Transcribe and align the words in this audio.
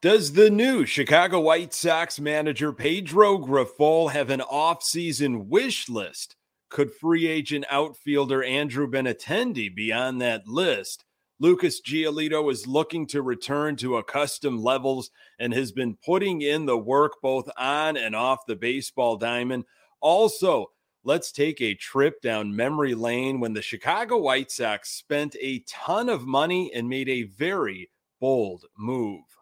Does 0.00 0.34
the 0.34 0.48
new 0.48 0.86
Chicago 0.86 1.40
White 1.40 1.74
Sox 1.74 2.20
manager 2.20 2.72
Pedro 2.72 3.36
Grifol 3.36 4.12
have 4.12 4.30
an 4.30 4.38
offseason 4.38 5.48
wish 5.48 5.88
list? 5.88 6.36
Could 6.68 6.92
free 6.92 7.26
agent 7.26 7.64
outfielder 7.68 8.44
Andrew 8.44 8.88
Benintendi 8.88 9.74
be 9.74 9.92
on 9.92 10.18
that 10.18 10.46
list? 10.46 11.04
Lucas 11.40 11.80
Giolito 11.80 12.48
is 12.52 12.68
looking 12.68 13.08
to 13.08 13.22
return 13.22 13.74
to 13.78 13.96
accustomed 13.96 14.60
levels 14.60 15.10
and 15.40 15.52
has 15.52 15.72
been 15.72 15.98
putting 16.06 16.42
in 16.42 16.66
the 16.66 16.78
work 16.78 17.14
both 17.20 17.50
on 17.56 17.96
and 17.96 18.14
off 18.14 18.46
the 18.46 18.54
baseball 18.54 19.16
diamond. 19.16 19.64
Also, 20.00 20.70
let's 21.02 21.32
take 21.32 21.60
a 21.60 21.74
trip 21.74 22.22
down 22.22 22.54
memory 22.54 22.94
lane 22.94 23.40
when 23.40 23.52
the 23.52 23.62
Chicago 23.62 24.18
White 24.18 24.52
Sox 24.52 24.90
spent 24.90 25.34
a 25.40 25.64
ton 25.66 26.08
of 26.08 26.24
money 26.24 26.70
and 26.72 26.88
made 26.88 27.08
a 27.08 27.24
very 27.24 27.90
bold 28.20 28.64
move. 28.78 29.37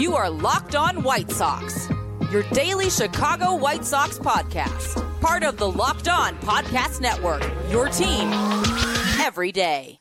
You 0.00 0.16
are 0.16 0.30
Locked 0.30 0.76
On 0.76 1.02
White 1.02 1.30
Sox, 1.30 1.90
your 2.32 2.42
daily 2.54 2.88
Chicago 2.88 3.54
White 3.54 3.84
Sox 3.84 4.18
podcast, 4.18 5.20
part 5.20 5.42
of 5.42 5.58
the 5.58 5.70
Locked 5.70 6.08
On 6.08 6.34
Podcast 6.36 7.02
Network, 7.02 7.42
your 7.70 7.86
team 7.90 8.30
every 9.20 9.52
day. 9.52 10.00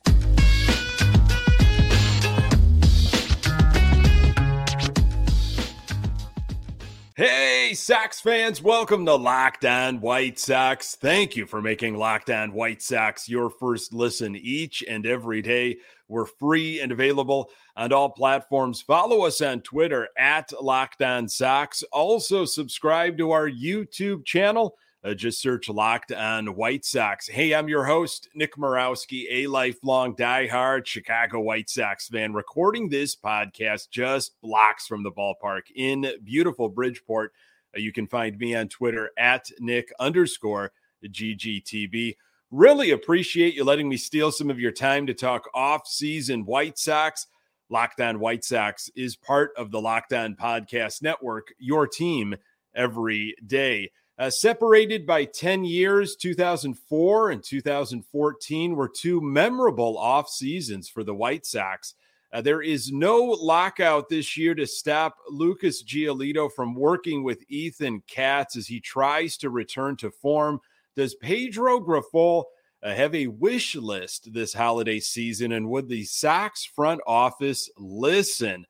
Hey, 7.17 7.73
Sox 7.73 8.21
fans, 8.21 8.61
welcome 8.61 9.05
to 9.05 9.15
Locked 9.15 9.65
On 9.65 9.99
White 9.99 10.39
Sox. 10.39 10.95
Thank 10.95 11.35
you 11.35 11.45
for 11.45 11.61
making 11.61 11.97
Locked 11.97 12.29
On 12.29 12.53
White 12.53 12.81
Sox 12.81 13.27
your 13.27 13.49
first 13.49 13.93
listen 13.93 14.37
each 14.37 14.81
and 14.87 15.05
every 15.05 15.41
day. 15.41 15.79
We're 16.09 16.25
free 16.25 16.81
and 16.81 16.91
available 16.91 17.51
on 17.77 17.93
all 17.93 18.09
platforms. 18.09 18.81
Follow 18.81 19.25
us 19.25 19.41
on 19.41 19.61
Twitter 19.61 20.09
at 20.17 20.51
Locked 20.59 21.01
On 21.03 21.29
Sox. 21.29 21.83
Also, 21.93 22.45
subscribe 22.45 23.17
to 23.19 23.31
our 23.31 23.49
YouTube 23.49 24.25
channel. 24.25 24.75
Uh, 25.01 25.13
just 25.13 25.39
search 25.39 25.69
Locked 25.69 26.11
On 26.11 26.47
White 26.55 26.83
Sox. 26.83 27.27
Hey, 27.27 27.53
I'm 27.53 27.69
your 27.69 27.85
host, 27.85 28.27
Nick 28.33 28.55
Morawski, 28.57 29.27
a 29.29 29.47
lifelong 29.47 30.15
diehard 30.15 30.85
Chicago 30.87 31.39
White 31.39 31.69
Sox 31.69 32.09
fan, 32.09 32.33
recording 32.33 32.89
this 32.89 33.15
podcast 33.15 33.91
just 33.91 34.33
blocks 34.41 34.87
from 34.87 35.03
the 35.03 35.11
ballpark 35.11 35.61
in 35.73 36.05
beautiful 36.25 36.67
Bridgeport. 36.67 37.31
Uh, 37.73 37.79
you 37.79 37.93
can 37.93 38.07
find 38.07 38.37
me 38.37 38.55
on 38.55 38.67
Twitter 38.67 39.11
at 39.17 39.49
Nick 39.59 39.93
underscore 39.99 40.71
GGTB. 41.05 42.15
Really 42.51 42.89
appreciate 42.89 43.53
you 43.53 43.63
letting 43.63 43.87
me 43.87 43.97
steal 43.97 44.31
some 44.31 44.49
of 44.49 44.59
your 44.59 44.71
time 44.71 45.05
to 45.05 45.13
talk 45.13 45.47
off 45.53 45.87
season 45.87 46.45
White 46.45 46.79
Sox. 46.79 47.27
Locked 47.69 48.01
On 48.01 48.19
White 48.19 48.43
Sox 48.43 48.89
is 48.95 49.15
part 49.15 49.51
of 49.55 49.69
the 49.69 49.79
Locked 49.79 50.13
On 50.13 50.35
Podcast 50.35 51.03
Network, 51.03 51.53
your 51.59 51.85
team 51.85 52.35
every 52.73 53.35
day. 53.45 53.91
Uh, 54.17 54.31
separated 54.31 55.05
by 55.05 55.25
10 55.25 55.63
years, 55.63 56.15
2004 56.15 57.29
and 57.29 57.43
2014 57.43 58.75
were 58.75 58.89
two 58.89 59.21
memorable 59.21 59.95
off 59.99 60.27
seasons 60.27 60.89
for 60.89 61.03
the 61.03 61.13
White 61.13 61.45
Sox. 61.45 61.93
Uh, 62.33 62.41
there 62.41 62.63
is 62.63 62.91
no 62.91 63.17
lockout 63.25 64.09
this 64.09 64.35
year 64.35 64.55
to 64.55 64.65
stop 64.65 65.17
Lucas 65.29 65.83
Giolito 65.83 66.51
from 66.51 66.73
working 66.73 67.23
with 67.23 67.43
Ethan 67.47 68.01
Katz 68.07 68.57
as 68.57 68.65
he 68.65 68.79
tries 68.79 69.37
to 69.37 69.51
return 69.51 69.95
to 69.97 70.09
form. 70.09 70.59
Does 70.95 71.15
Pedro 71.15 71.79
Grifol 71.79 72.45
uh, 72.83 72.93
have 72.93 73.13
a 73.15 73.27
wish 73.27 73.75
list 73.75 74.33
this 74.33 74.53
holiday 74.53 74.99
season? 74.99 75.51
And 75.51 75.69
would 75.69 75.87
the 75.87 76.03
Sox 76.03 76.65
front 76.65 77.01
office 77.05 77.69
listen? 77.77 78.65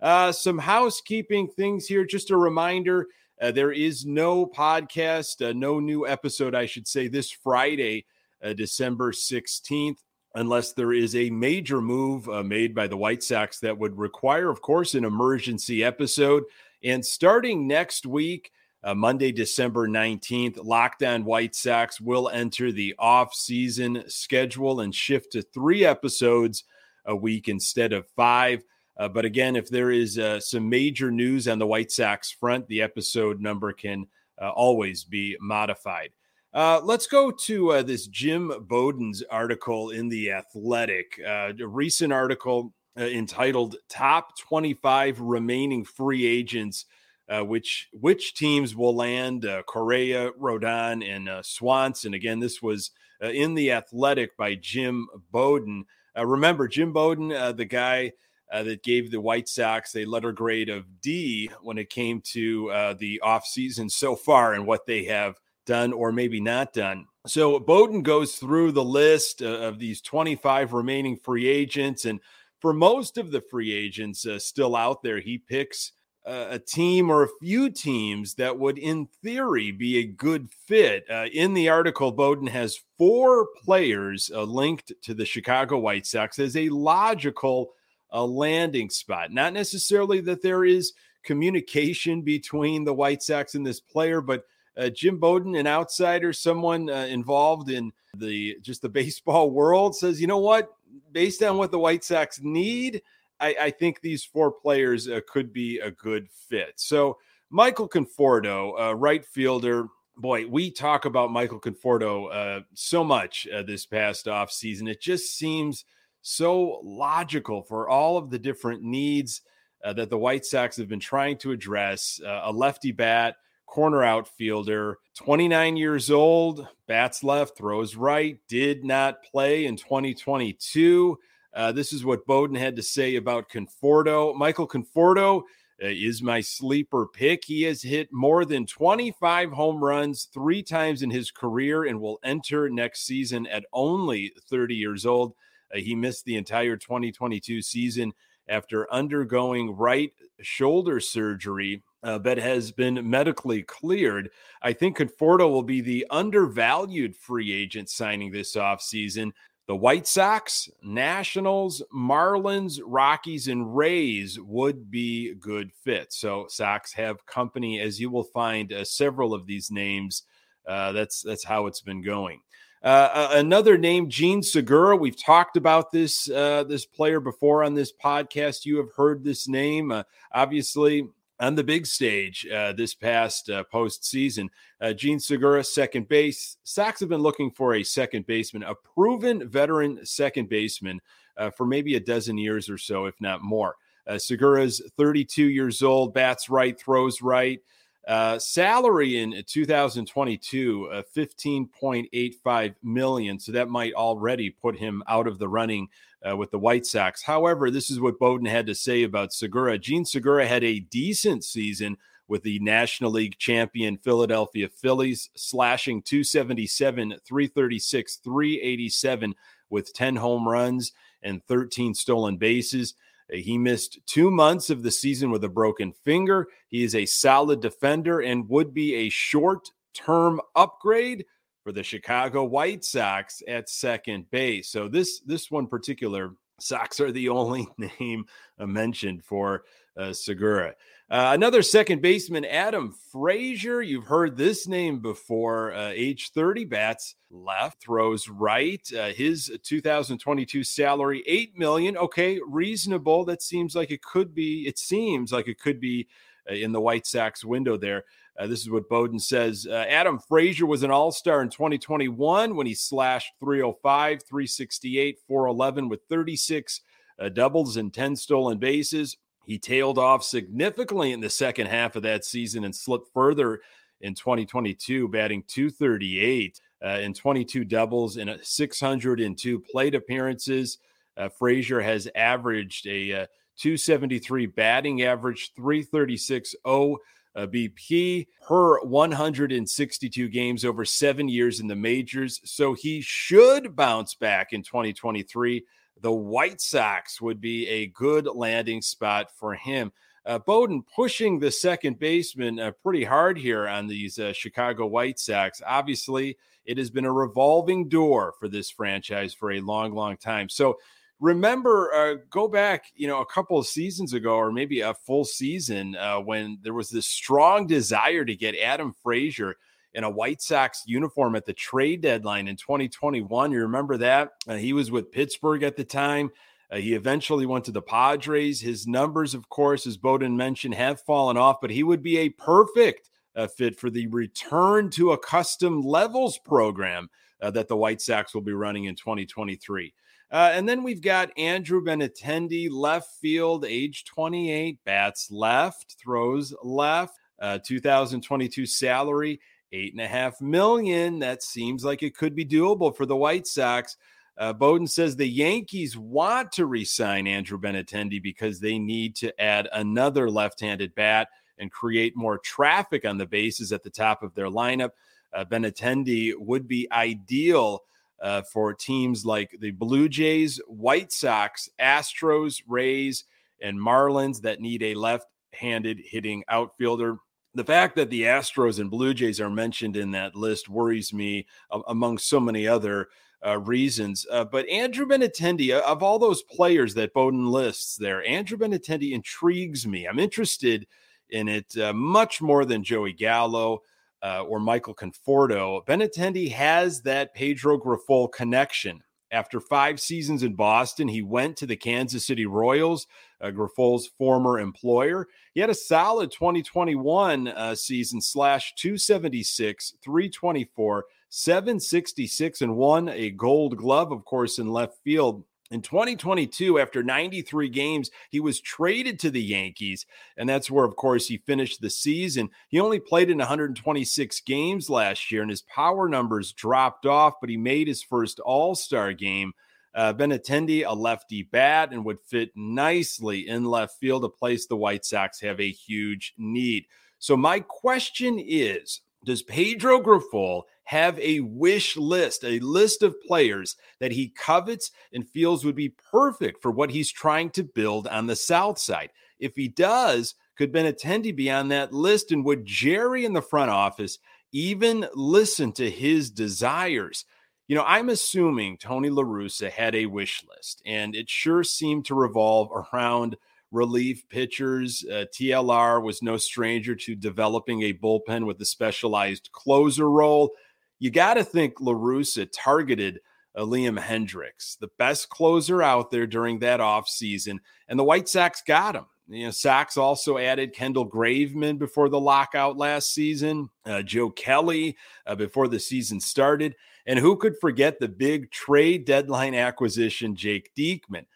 Uh, 0.00 0.32
some 0.32 0.58
housekeeping 0.58 1.48
things 1.48 1.86
here. 1.86 2.04
Just 2.04 2.30
a 2.30 2.36
reminder 2.36 3.06
uh, 3.40 3.50
there 3.50 3.72
is 3.72 4.06
no 4.06 4.46
podcast, 4.46 5.46
uh, 5.46 5.52
no 5.52 5.80
new 5.80 6.06
episode, 6.06 6.54
I 6.54 6.66
should 6.66 6.86
say, 6.86 7.08
this 7.08 7.30
Friday, 7.30 8.06
uh, 8.42 8.52
December 8.52 9.12
16th, 9.12 9.98
unless 10.34 10.72
there 10.72 10.92
is 10.92 11.16
a 11.16 11.30
major 11.30 11.80
move 11.80 12.28
uh, 12.28 12.42
made 12.42 12.74
by 12.74 12.86
the 12.86 12.96
White 12.96 13.22
Sox 13.22 13.60
that 13.60 13.78
would 13.78 13.98
require, 13.98 14.50
of 14.50 14.62
course, 14.62 14.94
an 14.94 15.04
emergency 15.04 15.82
episode. 15.82 16.44
And 16.82 17.04
starting 17.04 17.66
next 17.66 18.06
week, 18.06 18.50
uh, 18.84 18.94
Monday, 18.94 19.32
December 19.32 19.88
19th, 19.88 20.62
Locked 20.62 21.02
On 21.02 21.24
White 21.24 21.54
Sox 21.54 22.00
will 22.00 22.28
enter 22.28 22.70
the 22.70 22.94
off-season 22.98 24.04
schedule 24.08 24.80
and 24.80 24.94
shift 24.94 25.32
to 25.32 25.42
three 25.42 25.86
episodes 25.86 26.64
a 27.06 27.16
week 27.16 27.48
instead 27.48 27.94
of 27.94 28.06
five. 28.14 28.62
Uh, 28.98 29.08
but 29.08 29.24
again, 29.24 29.56
if 29.56 29.70
there 29.70 29.90
is 29.90 30.18
uh, 30.18 30.38
some 30.38 30.68
major 30.68 31.10
news 31.10 31.48
on 31.48 31.58
the 31.58 31.66
White 31.66 31.90
Sox 31.90 32.30
front, 32.30 32.68
the 32.68 32.82
episode 32.82 33.40
number 33.40 33.72
can 33.72 34.06
uh, 34.40 34.50
always 34.50 35.02
be 35.02 35.34
modified. 35.40 36.10
Uh, 36.52 36.80
let's 36.84 37.06
go 37.06 37.30
to 37.30 37.72
uh, 37.72 37.82
this 37.82 38.06
Jim 38.06 38.52
Bowden's 38.68 39.22
article 39.22 39.90
in 39.90 40.08
The 40.10 40.30
Athletic, 40.30 41.18
a 41.26 41.54
recent 41.58 42.12
article 42.12 42.72
entitled 42.96 43.76
Top 43.88 44.38
25 44.38 45.20
Remaining 45.20 45.84
Free 45.84 46.26
Agents. 46.26 46.84
Which 47.28 47.88
which 47.92 48.34
teams 48.34 48.74
will 48.76 48.94
land 48.94 49.46
Correa, 49.66 50.30
Rodon, 50.32 51.04
and 51.04 51.44
Swanson? 51.44 52.14
Again, 52.14 52.40
this 52.40 52.62
was 52.62 52.90
in 53.20 53.54
the 53.54 53.72
Athletic 53.72 54.36
by 54.36 54.54
Jim 54.54 55.08
Bowden. 55.30 55.86
remember, 56.16 56.68
Jim 56.68 56.92
Bowden, 56.92 57.28
the 57.28 57.64
guy 57.64 58.12
uh, 58.54 58.62
that 58.62 58.82
gave 58.82 59.10
the 59.10 59.20
White 59.20 59.48
Sox 59.48 59.96
a 59.96 60.04
letter 60.04 60.32
grade 60.32 60.68
of 60.68 61.00
D 61.00 61.50
when 61.62 61.78
it 61.78 61.90
came 61.90 62.20
to 62.32 62.70
uh, 62.70 62.94
the 62.94 63.20
offseason 63.24 63.90
so 63.90 64.14
far 64.14 64.54
and 64.54 64.66
what 64.66 64.86
they 64.86 65.04
have 65.04 65.40
done 65.66 65.92
or 65.92 66.12
maybe 66.12 66.40
not 66.40 66.72
done. 66.72 67.06
So 67.26 67.58
Bowden 67.58 68.02
goes 68.02 68.36
through 68.36 68.72
the 68.72 68.84
list 68.84 69.42
uh, 69.42 69.46
of 69.46 69.78
these 69.78 70.00
25 70.02 70.72
remaining 70.72 71.16
free 71.16 71.48
agents. 71.48 72.04
And 72.04 72.20
for 72.60 72.72
most 72.72 73.18
of 73.18 73.30
the 73.30 73.40
free 73.40 73.72
agents 73.72 74.26
uh, 74.26 74.38
still 74.38 74.76
out 74.76 75.02
there, 75.02 75.20
he 75.20 75.38
picks 75.38 75.92
uh, 76.26 76.46
a 76.50 76.58
team 76.58 77.10
or 77.10 77.22
a 77.22 77.28
few 77.40 77.70
teams 77.70 78.34
that 78.34 78.58
would, 78.58 78.78
in 78.78 79.06
theory, 79.22 79.70
be 79.70 79.98
a 79.98 80.06
good 80.06 80.48
fit. 80.66 81.04
Uh, 81.10 81.26
in 81.32 81.54
the 81.54 81.68
article, 81.68 82.12
Bowden 82.12 82.46
has 82.46 82.80
four 82.96 83.48
players 83.62 84.30
linked 84.30 84.92
to 85.02 85.14
the 85.14 85.26
Chicago 85.26 85.78
White 85.78 86.06
Sox 86.06 86.38
as 86.38 86.56
a 86.56 86.68
logical 86.70 87.74
a 88.14 88.24
landing 88.24 88.88
spot. 88.88 89.32
Not 89.32 89.52
necessarily 89.52 90.20
that 90.20 90.40
there 90.40 90.64
is 90.64 90.94
communication 91.24 92.22
between 92.22 92.84
the 92.84 92.94
White 92.94 93.22
Sox 93.22 93.56
and 93.56 93.66
this 93.66 93.80
player, 93.80 94.20
but 94.20 94.44
uh, 94.76 94.88
Jim 94.88 95.18
Bowden, 95.18 95.56
an 95.56 95.66
outsider, 95.66 96.32
someone 96.32 96.88
uh, 96.88 97.06
involved 97.10 97.70
in 97.70 97.92
the 98.16 98.56
just 98.62 98.82
the 98.82 98.88
baseball 98.88 99.50
world, 99.50 99.96
says, 99.96 100.20
you 100.20 100.26
know 100.26 100.38
what? 100.38 100.70
Based 101.12 101.42
on 101.42 101.58
what 101.58 101.72
the 101.72 101.78
White 101.78 102.04
Sox 102.04 102.40
need, 102.40 103.02
I, 103.40 103.56
I 103.60 103.70
think 103.70 104.00
these 104.00 104.24
four 104.24 104.52
players 104.52 105.08
uh, 105.08 105.20
could 105.28 105.52
be 105.52 105.78
a 105.78 105.90
good 105.90 106.28
fit. 106.30 106.74
So 106.76 107.18
Michael 107.50 107.88
Conforto, 107.88 108.94
right 108.96 109.24
fielder. 109.24 109.88
Boy, 110.16 110.46
we 110.46 110.70
talk 110.70 111.06
about 111.06 111.32
Michael 111.32 111.60
Conforto 111.60 112.32
uh, 112.32 112.60
so 112.74 113.02
much 113.02 113.48
uh, 113.52 113.62
this 113.62 113.84
past 113.84 114.28
off 114.28 114.52
season. 114.52 114.86
It 114.86 115.00
just 115.00 115.36
seems 115.36 115.84
so 116.22 116.80
logical 116.82 117.62
for 117.62 117.88
all 117.88 118.16
of 118.16 118.30
the 118.30 118.38
different 118.38 118.82
needs 118.82 119.42
uh, 119.84 119.92
that 119.92 120.08
the 120.08 120.18
White 120.18 120.44
Sox 120.46 120.76
have 120.78 120.88
been 120.88 121.00
trying 121.00 121.36
to 121.38 121.52
address. 121.52 122.20
Uh, 122.24 122.40
a 122.44 122.52
lefty 122.52 122.92
bat, 122.92 123.36
corner 123.66 124.02
outfielder, 124.02 124.98
29 125.16 125.76
years 125.76 126.10
old, 126.10 126.66
bats 126.88 127.22
left, 127.22 127.56
throws 127.56 127.94
right, 127.94 128.38
did 128.48 128.84
not 128.84 129.22
play 129.22 129.66
in 129.66 129.76
2022. 129.76 131.18
Uh, 131.54 131.72
this 131.72 131.92
is 131.92 132.04
what 132.04 132.26
Bowden 132.26 132.56
had 132.56 132.76
to 132.76 132.82
say 132.82 133.16
about 133.16 133.48
Conforto. 133.48 134.34
Michael 134.34 134.66
Conforto 134.66 135.42
uh, 135.82 135.86
is 135.86 136.22
my 136.22 136.40
sleeper 136.40 137.06
pick. 137.06 137.44
He 137.44 137.62
has 137.62 137.82
hit 137.82 138.08
more 138.12 138.44
than 138.44 138.66
25 138.66 139.52
home 139.52 139.82
runs 139.82 140.28
three 140.32 140.62
times 140.62 141.02
in 141.02 141.10
his 141.10 141.30
career 141.30 141.84
and 141.84 142.00
will 142.00 142.18
enter 142.24 142.68
next 142.68 143.06
season 143.06 143.46
at 143.46 143.64
only 143.72 144.32
30 144.50 144.74
years 144.74 145.06
old. 145.06 145.34
Uh, 145.72 145.78
he 145.78 145.94
missed 145.94 146.24
the 146.24 146.36
entire 146.36 146.76
2022 146.76 147.62
season 147.62 148.12
after 148.48 148.92
undergoing 148.92 149.74
right 149.76 150.12
shoulder 150.40 151.00
surgery 151.00 151.82
uh, 152.02 152.18
but 152.18 152.36
has 152.36 152.70
been 152.70 153.08
medically 153.08 153.62
cleared. 153.62 154.30
I 154.62 154.74
think 154.74 154.98
Conforto 154.98 155.50
will 155.50 155.62
be 155.62 155.80
the 155.80 156.06
undervalued 156.10 157.16
free 157.16 157.52
agent 157.52 157.88
signing 157.88 158.30
this 158.30 158.54
offseason. 158.54 159.32
The 159.66 159.76
White 159.76 160.06
Sox, 160.06 160.68
Nationals, 160.82 161.82
Marlins, 161.94 162.80
Rockies, 162.84 163.48
and 163.48 163.74
Rays 163.74 164.38
would 164.38 164.90
be 164.90 165.34
good 165.34 165.72
fits. 165.72 166.18
So 166.18 166.46
Sox 166.48 166.92
have 166.92 167.24
company, 167.24 167.80
as 167.80 167.98
you 167.98 168.10
will 168.10 168.24
find 168.24 168.72
uh, 168.72 168.84
several 168.84 169.32
of 169.32 169.46
these 169.46 169.70
names. 169.70 170.24
Uh, 170.68 170.92
that's 170.92 171.22
that's 171.22 171.44
how 171.44 171.66
it's 171.66 171.80
been 171.80 172.02
going. 172.02 172.40
Uh, 172.82 173.28
another 173.32 173.78
name, 173.78 174.10
Jean 174.10 174.42
Segura. 174.42 174.94
We've 174.94 175.16
talked 175.16 175.56
about 175.56 175.90
this 175.90 176.28
uh, 176.28 176.64
this 176.64 176.84
player 176.84 177.18
before 177.18 177.64
on 177.64 177.72
this 177.72 177.90
podcast. 177.92 178.66
You 178.66 178.76
have 178.76 178.92
heard 178.94 179.24
this 179.24 179.48
name, 179.48 179.90
uh, 179.90 180.02
obviously 180.32 181.08
on 181.40 181.54
the 181.54 181.64
big 181.64 181.86
stage 181.86 182.46
uh, 182.46 182.72
this 182.72 182.94
past 182.94 183.50
uh, 183.50 183.64
postseason. 183.72 184.48
Uh, 184.80 184.92
Jean 184.92 185.18
Segura, 185.18 185.64
second 185.64 186.08
base. 186.08 186.56
Sox 186.62 187.00
have 187.00 187.08
been 187.08 187.20
looking 187.20 187.50
for 187.50 187.74
a 187.74 187.82
second 187.82 188.26
baseman, 188.26 188.62
a 188.62 188.74
proven 188.74 189.48
veteran 189.48 190.04
second 190.04 190.48
baseman 190.48 191.00
uh, 191.36 191.50
for 191.50 191.66
maybe 191.66 191.96
a 191.96 192.00
dozen 192.00 192.38
years 192.38 192.68
or 192.68 192.78
so, 192.78 193.06
if 193.06 193.20
not 193.20 193.42
more. 193.42 193.76
Uh, 194.06 194.18
Segura's 194.18 194.82
32 194.96 195.46
years 195.46 195.82
old, 195.82 196.14
bats 196.14 196.48
right, 196.48 196.78
throws 196.78 197.22
right. 197.22 197.60
Uh, 198.06 198.38
salary 198.38 199.18
in 199.18 199.42
2022, 199.46 200.88
uh, 200.92 201.02
15.85 201.16 202.74
million. 202.82 203.40
So 203.40 203.52
that 203.52 203.70
might 203.70 203.94
already 203.94 204.50
put 204.50 204.76
him 204.76 205.02
out 205.08 205.26
of 205.26 205.38
the 205.38 205.48
running 205.48 205.88
uh, 206.28 206.36
with 206.36 206.50
the 206.50 206.58
White 206.58 206.86
Sox. 206.86 207.22
However, 207.22 207.70
this 207.70 207.90
is 207.90 208.00
what 208.00 208.18
Bowden 208.18 208.46
had 208.46 208.66
to 208.66 208.74
say 208.74 209.02
about 209.02 209.32
Segura. 209.32 209.78
Jean 209.78 210.04
Segura 210.04 210.46
had 210.46 210.64
a 210.64 210.80
decent 210.80 211.44
season 211.44 211.96
with 212.26 212.42
the 212.42 212.58
National 212.60 213.10
League 213.10 213.38
champion 213.38 213.98
Philadelphia 213.98 214.68
Phillies, 214.68 215.28
slashing 215.36 216.02
277, 216.02 217.16
336, 217.26 218.16
387 218.16 219.34
with 219.68 219.92
10 219.92 220.16
home 220.16 220.48
runs 220.48 220.92
and 221.22 221.44
13 221.44 221.94
stolen 221.94 222.36
bases. 222.36 222.94
He 223.30 223.58
missed 223.58 223.98
two 224.06 224.30
months 224.30 224.70
of 224.70 224.82
the 224.82 224.90
season 224.90 225.30
with 225.30 225.44
a 225.44 225.48
broken 225.48 225.92
finger. 225.92 226.48
He 226.68 226.84
is 226.84 226.94
a 226.94 227.06
solid 227.06 227.60
defender 227.60 228.20
and 228.20 228.48
would 228.48 228.74
be 228.74 228.94
a 228.94 229.08
short 229.08 229.70
term 229.94 230.40
upgrade 230.54 231.24
for 231.64 231.72
the 231.72 231.82
Chicago 231.82 232.44
White 232.44 232.84
Sox 232.84 233.42
at 233.48 233.68
second 233.68 234.30
base. 234.30 234.68
So 234.68 234.86
this 234.86 235.20
this 235.20 235.50
one 235.50 235.66
particular 235.66 236.34
Sox 236.60 237.00
are 237.00 237.10
the 237.10 237.28
only 237.30 237.66
name 237.98 238.26
mentioned 238.58 239.24
for 239.24 239.64
uh, 239.96 240.12
Segura. 240.12 240.74
Uh, 241.10 241.32
another 241.34 241.62
second 241.62 242.00
baseman, 242.00 242.44
Adam 242.44 242.94
Frazier. 243.12 243.82
You've 243.82 244.06
heard 244.06 244.36
this 244.36 244.66
name 244.66 245.00
before. 245.00 245.72
Uh, 245.74 245.90
age 245.94 246.30
30, 246.32 246.64
bats 246.64 247.14
left, 247.30 247.82
throws 247.82 248.28
right. 248.28 248.80
Uh, 248.92 249.08
his 249.08 249.52
2022 249.62 250.64
salary, 250.64 251.22
eight 251.26 251.56
million. 251.58 251.96
Okay, 251.96 252.40
reasonable. 252.46 253.24
That 253.24 253.42
seems 253.42 253.74
like 253.74 253.90
it 253.90 254.02
could 254.02 254.34
be. 254.34 254.66
It 254.66 254.78
seems 254.78 255.30
like 255.30 255.46
it 255.46 255.60
could 255.60 255.78
be 255.78 256.08
uh, 256.50 256.54
in 256.54 256.72
the 256.72 256.80
White 256.80 257.06
Sox 257.06 257.44
window 257.44 257.76
there. 257.76 258.04
Uh, 258.38 258.46
this 258.46 258.60
is 258.60 258.70
what 258.70 258.88
Bowden 258.88 259.18
says. 259.18 259.66
Uh, 259.68 259.84
Adam 259.88 260.18
Frazier 260.18 260.66
was 260.66 260.82
an 260.82 260.90
all 260.90 261.12
star 261.12 261.40
in 261.42 261.48
2021 261.48 262.56
when 262.56 262.66
he 262.66 262.74
slashed 262.74 263.32
305, 263.40 264.22
368, 264.22 265.18
411 265.26 265.88
with 265.88 266.00
36 266.08 266.80
uh, 267.18 267.28
doubles 267.28 267.76
and 267.76 267.94
10 267.94 268.16
stolen 268.16 268.58
bases. 268.58 269.16
He 269.46 269.58
tailed 269.58 269.98
off 269.98 270.24
significantly 270.24 271.12
in 271.12 271.20
the 271.20 271.30
second 271.30 271.68
half 271.68 271.96
of 271.96 272.02
that 272.02 272.24
season 272.24 272.64
and 272.64 272.74
slipped 272.74 273.12
further 273.12 273.60
in 274.00 274.14
2022, 274.14 275.08
batting 275.08 275.44
238 275.46 276.60
uh, 276.84 276.88
in 277.00 277.14
22 277.14 277.64
doubles 277.64 278.16
and 278.16 278.38
602 278.42 279.60
plate 279.60 279.94
appearances. 279.94 280.78
Uh, 281.16 281.28
Frazier 281.28 281.80
has 281.80 282.08
averaged 282.14 282.86
a 282.86 283.12
uh, 283.12 283.26
273 283.56 284.46
batting 284.46 285.02
average, 285.02 285.52
336 285.54 286.54
0 286.66 286.94
uh, 286.94 286.96
BP 287.36 288.26
per 288.46 288.80
162 288.82 290.28
games 290.28 290.64
over 290.64 290.84
seven 290.84 291.28
years 291.28 291.60
in 291.60 291.66
the 291.66 291.76
majors. 291.76 292.40
So 292.44 292.74
he 292.74 293.00
should 293.00 293.74
bounce 293.74 294.14
back 294.14 294.52
in 294.52 294.62
2023 294.62 295.64
the 296.00 296.12
White 296.12 296.60
Sox 296.60 297.18
would 297.20 297.40
be 297.40 297.66
a 297.66 297.86
good 297.86 298.26
landing 298.26 298.82
spot 298.82 299.30
for 299.34 299.54
him. 299.54 299.90
Uh, 300.26 300.38
Bowden 300.38 300.82
pushing 300.94 301.38
the 301.38 301.50
second 301.50 301.98
baseman 301.98 302.58
uh, 302.58 302.72
pretty 302.82 303.04
hard 303.04 303.38
here 303.38 303.66
on 303.66 303.86
these 303.86 304.18
uh, 304.18 304.32
Chicago 304.32 304.86
White 304.86 305.18
Sox. 305.18 305.62
Obviously, 305.66 306.36
it 306.64 306.76
has 306.76 306.90
been 306.90 307.06
a 307.06 307.12
revolving 307.12 307.88
door 307.88 308.34
for 308.38 308.48
this 308.48 308.70
franchise 308.70 309.32
for 309.32 309.52
a 309.52 309.60
long, 309.60 309.94
long 309.94 310.16
time. 310.16 310.48
So 310.48 310.78
remember, 311.20 311.92
uh, 311.94 312.14
go 312.30 312.48
back, 312.48 312.84
you 312.94 313.06
know, 313.06 313.20
a 313.20 313.26
couple 313.26 313.58
of 313.58 313.66
seasons 313.66 314.12
ago, 314.12 314.34
or 314.34 314.52
maybe 314.52 314.80
a 314.80 314.94
full 314.94 315.24
season, 315.24 315.96
uh, 315.96 316.18
when 316.18 316.58
there 316.62 316.74
was 316.74 316.90
this 316.90 317.06
strong 317.06 317.66
desire 317.66 318.24
to 318.24 318.34
get 318.34 318.56
Adam 318.56 318.94
Frazier 319.02 319.56
in 319.94 320.04
a 320.04 320.10
White 320.10 320.42
Sox 320.42 320.82
uniform 320.86 321.36
at 321.36 321.46
the 321.46 321.52
trade 321.52 322.00
deadline 322.00 322.48
in 322.48 322.56
2021. 322.56 323.52
You 323.52 323.60
remember 323.60 323.96
that? 323.98 324.32
Uh, 324.46 324.56
he 324.56 324.72
was 324.72 324.90
with 324.90 325.12
Pittsburgh 325.12 325.62
at 325.62 325.76
the 325.76 325.84
time. 325.84 326.30
Uh, 326.70 326.76
he 326.76 326.94
eventually 326.94 327.46
went 327.46 327.64
to 327.64 327.72
the 327.72 327.82
Padres. 327.82 328.60
His 328.60 328.86
numbers, 328.86 329.34
of 329.34 329.48
course, 329.48 329.86
as 329.86 329.96
Bowden 329.96 330.36
mentioned, 330.36 330.74
have 330.74 331.00
fallen 331.00 331.36
off, 331.36 331.60
but 331.60 331.70
he 331.70 331.84
would 331.84 332.02
be 332.02 332.18
a 332.18 332.30
perfect 332.30 333.10
uh, 333.36 333.46
fit 333.46 333.78
for 333.78 333.90
the 333.90 334.06
return 334.08 334.90
to 334.90 335.12
a 335.12 335.18
custom 335.18 335.82
levels 335.82 336.38
program 336.38 337.08
uh, 337.40 337.50
that 337.50 337.68
the 337.68 337.76
White 337.76 338.00
Sox 338.00 338.34
will 338.34 338.42
be 338.42 338.52
running 338.52 338.84
in 338.84 338.96
2023. 338.96 339.92
Uh, 340.34 340.50
and 340.52 340.68
then 340.68 340.82
we've 340.82 341.00
got 341.00 341.30
Andrew 341.38 341.80
Benintendi, 341.80 342.68
left 342.68 343.14
field, 343.20 343.64
age 343.64 344.04
28, 344.04 344.78
bats 344.84 345.30
left, 345.30 345.94
throws 346.02 346.52
left, 346.64 347.16
uh, 347.38 347.60
2022 347.64 348.66
salary 348.66 349.40
eight 349.74 349.92
and 349.92 350.00
a 350.00 350.08
half 350.08 350.40
million. 350.40 351.20
That 351.20 351.42
seems 351.42 351.84
like 351.84 352.02
it 352.02 352.16
could 352.16 352.34
be 352.34 352.44
doable 352.44 352.96
for 352.96 353.06
the 353.06 353.16
White 353.16 353.46
Sox. 353.46 353.96
Uh, 354.36 354.52
Bowden 354.52 354.86
says 354.86 355.14
the 355.14 355.26
Yankees 355.26 355.96
want 355.96 356.50
to 356.52 356.66
re-sign 356.66 357.26
Andrew 357.26 357.58
Benintendi 357.58 358.20
because 358.20 358.58
they 358.58 358.78
need 358.78 359.14
to 359.16 359.40
add 359.40 359.68
another 359.72 360.28
left-handed 360.28 360.94
bat 360.96 361.28
and 361.58 361.70
create 361.70 362.16
more 362.16 362.38
traffic 362.38 363.04
on 363.04 363.18
the 363.18 363.26
bases 363.26 363.72
at 363.72 363.84
the 363.84 363.90
top 363.90 364.22
of 364.24 364.34
their 364.34 364.48
lineup. 364.48 364.90
Uh, 365.32 365.44
Benintendi 365.44 366.32
would 366.36 366.66
be 366.66 366.88
ideal 366.90 367.82
uh, 368.24 368.42
for 368.52 368.74
teams 368.74 369.24
like 369.24 369.54
the 369.60 369.70
Blue 369.70 370.08
Jays, 370.08 370.60
White 370.66 371.12
Sox, 371.12 371.68
Astros, 371.80 372.60
Rays, 372.66 373.24
and 373.62 373.78
Marlins 373.78 374.40
that 374.40 374.60
need 374.60 374.82
a 374.82 374.94
left-handed 374.94 376.00
hitting 376.02 376.42
outfielder 376.48 377.18
the 377.54 377.64
fact 377.64 377.94
that 377.96 378.10
the 378.10 378.22
Astros 378.22 378.80
and 378.80 378.90
Blue 378.90 379.14
Jays 379.14 379.40
are 379.40 379.50
mentioned 379.50 379.96
in 379.96 380.10
that 380.10 380.34
list 380.34 380.68
worries 380.68 381.12
me 381.12 381.46
uh, 381.70 381.80
among 381.86 382.18
so 382.18 382.40
many 382.40 382.66
other 382.66 383.08
uh, 383.46 383.58
reasons. 383.60 384.26
Uh, 384.30 384.44
but 384.44 384.68
Andrew 384.68 385.06
Benintendi, 385.06 385.76
uh, 385.76 385.82
of 385.86 386.02
all 386.02 386.18
those 386.18 386.42
players 386.42 386.94
that 386.94 387.14
Bowden 387.14 387.46
lists 387.46 387.96
there, 387.96 388.26
Andrew 388.26 388.58
Benintendi 388.58 389.12
intrigues 389.12 389.86
me. 389.86 390.06
I'm 390.06 390.18
interested 390.18 390.86
in 391.30 391.48
it 391.48 391.76
uh, 391.76 391.92
much 391.92 392.42
more 392.42 392.64
than 392.64 392.82
Joey 392.82 393.12
Gallo 393.12 393.82
uh, 394.24 394.42
or 394.42 394.58
Michael 394.58 394.94
Conforto. 394.94 395.84
Benintendi 395.84 396.50
has 396.50 397.02
that 397.02 397.34
Pedro 397.34 397.78
Grifol 397.78 398.32
connection. 398.32 399.02
After 399.30 399.60
five 399.60 400.00
seasons 400.00 400.42
in 400.42 400.54
Boston, 400.54 401.08
he 401.08 401.20
went 401.20 401.56
to 401.58 401.66
the 401.66 401.76
Kansas 401.76 402.24
City 402.24 402.46
Royals, 402.46 403.06
uh, 403.40 403.48
Grifol's 403.48 404.06
former 404.06 404.60
employer. 404.60 405.26
He 405.54 405.60
had 405.60 405.70
a 405.70 405.74
solid 405.74 406.30
2021 406.30 407.48
uh, 407.48 407.74
season, 407.74 408.20
slash 408.20 408.74
276, 408.76 409.94
324, 410.02 411.04
766, 411.28 412.60
and 412.62 412.76
won 412.76 413.08
a 413.08 413.30
gold 413.30 413.76
glove, 413.76 414.12
of 414.12 414.24
course, 414.24 414.58
in 414.58 414.68
left 414.68 414.98
field. 415.02 415.44
In 415.70 415.80
2022, 415.80 416.78
after 416.78 417.02
93 417.02 417.70
games, 417.70 418.10
he 418.30 418.38
was 418.38 418.60
traded 418.60 419.18
to 419.20 419.30
the 419.30 419.42
Yankees. 419.42 420.04
And 420.36 420.48
that's 420.48 420.70
where, 420.70 420.84
of 420.84 420.96
course, 420.96 421.26
he 421.26 421.38
finished 421.38 421.80
the 421.80 421.88
season. 421.88 422.50
He 422.68 422.78
only 422.78 423.00
played 423.00 423.30
in 423.30 423.38
126 423.38 424.40
games 424.40 424.90
last 424.90 425.30
year, 425.30 425.40
and 425.40 425.50
his 425.50 425.62
power 425.62 426.08
numbers 426.08 426.52
dropped 426.52 427.06
off, 427.06 427.34
but 427.40 427.48
he 427.48 427.56
made 427.56 427.88
his 427.88 428.02
first 428.02 428.40
All 428.40 428.74
Star 428.74 429.12
game. 429.12 429.52
Uh, 429.94 430.12
Benintendi, 430.12 430.84
a 430.84 430.92
lefty 430.92 431.44
bat, 431.44 431.92
and 431.92 432.04
would 432.04 432.20
fit 432.20 432.50
nicely 432.56 433.48
in 433.48 433.64
left 433.64 433.96
field, 434.00 434.24
a 434.24 434.28
place 434.28 434.66
the 434.66 434.76
White 434.76 435.04
Sox 435.04 435.40
have 435.40 435.60
a 435.60 435.70
huge 435.70 436.34
need. 436.36 436.86
So, 437.20 437.36
my 437.36 437.60
question 437.60 438.38
is 438.38 439.00
Does 439.24 439.42
Pedro 439.42 440.00
Grifol 440.00 440.62
have 440.84 441.18
a 441.18 441.40
wish 441.40 441.96
list, 441.96 442.44
a 442.44 442.58
list 442.60 443.02
of 443.02 443.20
players 443.22 443.76
that 444.00 444.12
he 444.12 444.28
covets 444.28 444.90
and 445.12 445.28
feels 445.28 445.64
would 445.64 445.74
be 445.74 445.94
perfect 446.10 446.60
for 446.60 446.70
what 446.70 446.90
he's 446.90 447.10
trying 447.10 447.50
to 447.50 447.64
build 447.64 448.06
on 448.06 448.26
the 448.26 448.36
South 448.36 448.78
side. 448.78 449.10
If 449.38 449.56
he 449.56 449.68
does, 449.68 450.34
could 450.56 450.72
Benintendi 450.72 451.34
be 451.34 451.50
on 451.50 451.68
that 451.68 451.92
list? 451.92 452.32
And 452.32 452.44
would 452.44 452.66
Jerry 452.66 453.24
in 453.24 453.32
the 453.32 453.42
front 453.42 453.70
office 453.70 454.18
even 454.52 455.06
listen 455.14 455.72
to 455.72 455.90
his 455.90 456.30
desires? 456.30 457.24
You 457.66 457.76
know, 457.76 457.84
I'm 457.86 458.10
assuming 458.10 458.76
Tony 458.76 459.08
LaRussa 459.08 459.70
had 459.70 459.94
a 459.94 460.06
wish 460.06 460.44
list, 460.54 460.82
and 460.84 461.16
it 461.16 461.30
sure 461.30 461.64
seemed 461.64 462.04
to 462.06 462.14
revolve 462.14 462.68
around 462.70 463.38
relief 463.70 464.28
pitchers. 464.28 465.04
Uh, 465.10 465.24
TLR 465.34 466.02
was 466.02 466.22
no 466.22 466.36
stranger 466.36 466.94
to 466.94 467.14
developing 467.14 467.82
a 467.82 467.94
bullpen 467.94 468.46
with 468.46 468.60
a 468.60 468.66
specialized 468.66 469.50
closer 469.52 470.10
role 470.10 470.54
you 470.98 471.10
got 471.10 471.34
to 471.34 471.44
think 471.44 471.80
La 471.80 471.92
Russa 471.92 472.48
targeted 472.50 473.20
uh, 473.54 473.62
Liam 473.62 473.98
Hendriks, 473.98 474.78
the 474.78 474.88
best 474.98 475.28
closer 475.28 475.82
out 475.82 476.10
there 476.10 476.26
during 476.26 476.60
that 476.60 476.80
offseason. 476.80 477.58
And 477.88 477.98
the 477.98 478.04
White 478.04 478.28
Sox 478.28 478.62
got 478.66 478.96
him. 478.96 479.04
You 479.28 479.44
know, 479.44 479.50
Sox 479.50 479.96
also 479.96 480.38
added 480.38 480.74
Kendall 480.74 481.08
Graveman 481.08 481.78
before 481.78 482.08
the 482.08 482.20
lockout 482.20 482.76
last 482.76 483.12
season, 483.12 483.68
uh, 483.86 484.02
Joe 484.02 484.30
Kelly 484.30 484.96
uh, 485.26 485.34
before 485.34 485.68
the 485.68 485.78
season 485.78 486.20
started. 486.20 486.74
And 487.06 487.18
who 487.18 487.36
could 487.36 487.58
forget 487.60 488.00
the 488.00 488.08
big 488.08 488.50
trade 488.50 489.04
deadline 489.04 489.54
acquisition, 489.54 490.36
Jake 490.36 490.70
Diekman? 490.74 491.26